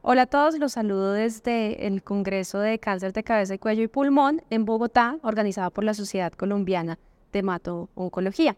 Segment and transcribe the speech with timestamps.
[0.00, 3.88] Hola a todos, los saludo desde el Congreso de Cáncer de Cabeza y Cuello y
[3.88, 7.00] Pulmón en Bogotá, organizado por la Sociedad Colombiana
[7.32, 8.56] de Mato-Oncología.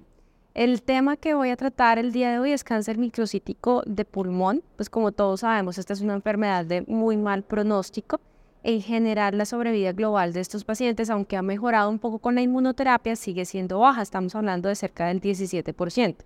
[0.53, 4.63] El tema que voy a tratar el día de hoy es cáncer microcítico de pulmón.
[4.77, 8.21] Pues como todos sabemos, esta es una enfermedad de muy mal pronóstico.
[8.63, 12.43] En general, la sobrevida global de estos pacientes, aunque ha mejorado un poco con la
[12.43, 14.03] inmunoterapia, sigue siendo baja.
[14.03, 16.17] Estamos hablando de cerca del 17%.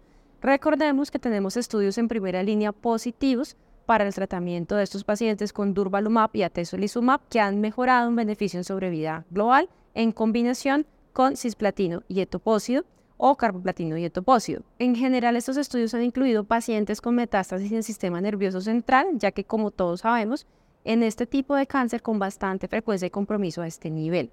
[0.42, 3.56] Recordemos que tenemos estudios en primera línea positivos
[3.87, 8.59] para el tratamiento de estos pacientes con durvalumab y atezolizumab que han mejorado un beneficio
[8.59, 12.84] en sobrevida global en combinación con cisplatino y etopósido
[13.16, 14.62] o carboplatino y etopósido.
[14.78, 19.30] En general, estos estudios han incluido pacientes con metástasis en el sistema nervioso central, ya
[19.30, 20.47] que como todos sabemos,
[20.84, 24.30] en este tipo de cáncer con bastante frecuencia y compromiso a este nivel.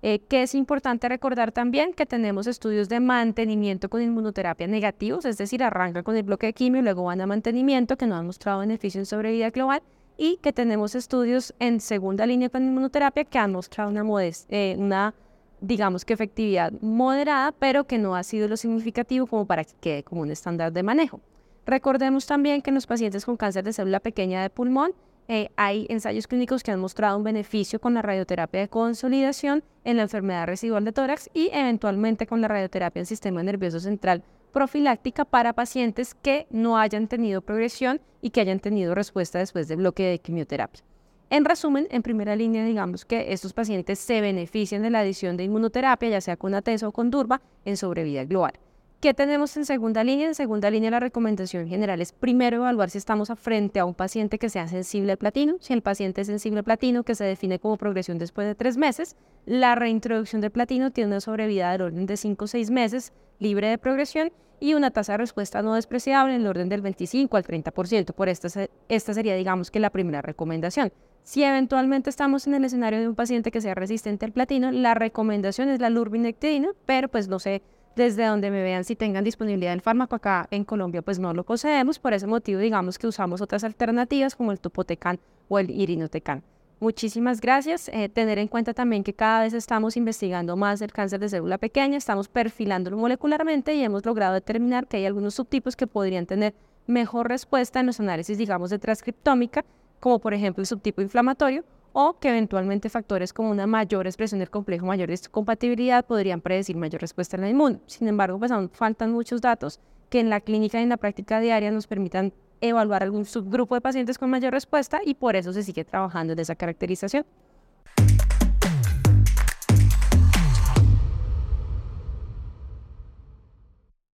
[0.00, 5.38] Eh, que es importante recordar también que tenemos estudios de mantenimiento con inmunoterapia negativos, es
[5.38, 8.60] decir, arrancan con el bloque de quimio luego van a mantenimiento, que no han mostrado
[8.60, 9.82] beneficio en sobrevida global,
[10.16, 14.04] y que tenemos estudios en segunda línea con inmunoterapia que han mostrado una,
[14.50, 15.14] eh, una
[15.60, 20.02] digamos que efectividad moderada, pero que no ha sido lo significativo como para que quede
[20.04, 21.20] como un estándar de manejo.
[21.66, 24.92] Recordemos también que en los pacientes con cáncer de célula pequeña de pulmón,
[25.28, 29.98] eh, hay ensayos clínicos que han mostrado un beneficio con la radioterapia de consolidación en
[29.98, 35.26] la enfermedad residual de tórax y eventualmente con la radioterapia en sistema nervioso central profiláctica
[35.26, 40.04] para pacientes que no hayan tenido progresión y que hayan tenido respuesta después del bloque
[40.04, 40.82] de quimioterapia.
[41.28, 45.44] En resumen, en primera línea, digamos que estos pacientes se benefician de la adición de
[45.44, 48.54] inmunoterapia, ya sea con ateso o con durva, en sobrevida global.
[49.00, 50.26] ¿Qué tenemos en segunda línea?
[50.26, 54.40] En segunda línea la recomendación general es primero evaluar si estamos frente a un paciente
[54.40, 55.54] que sea sensible al platino.
[55.60, 58.76] Si el paciente es sensible al platino, que se define como progresión después de tres
[58.76, 59.14] meses,
[59.46, 63.68] la reintroducción del platino tiene una sobrevida del orden de 5 o 6 meses libre
[63.68, 67.44] de progresión y una tasa de respuesta no despreciable en el orden del 25 al
[67.44, 68.12] 30%.
[68.14, 68.48] Por esta,
[68.88, 70.92] esta sería, digamos, que la primera recomendación.
[71.22, 74.94] Si eventualmente estamos en el escenario de un paciente que sea resistente al platino, la
[74.94, 77.62] recomendación es la lurbinectidina, pero pues no sé
[77.98, 80.14] desde donde me vean si tengan disponibilidad del fármaco.
[80.14, 84.34] Acá en Colombia pues no lo poseemos, por ese motivo digamos que usamos otras alternativas
[84.34, 86.42] como el topotecan o el irinotecan.
[86.80, 87.88] Muchísimas gracias.
[87.88, 91.58] Eh, tener en cuenta también que cada vez estamos investigando más el cáncer de célula
[91.58, 96.54] pequeña, estamos perfilándolo molecularmente y hemos logrado determinar que hay algunos subtipos que podrían tener
[96.86, 99.64] mejor respuesta en los análisis, digamos, de transcriptómica,
[99.98, 101.64] como por ejemplo el subtipo inflamatorio
[102.00, 107.00] o que eventualmente factores como una mayor expresión del complejo, mayor compatibilidad podrían predecir mayor
[107.00, 107.80] respuesta en la inmune.
[107.86, 111.40] Sin embargo, pues aún faltan muchos datos que en la clínica y en la práctica
[111.40, 115.64] diaria nos permitan evaluar algún subgrupo de pacientes con mayor respuesta y por eso se
[115.64, 117.26] sigue trabajando en esa caracterización.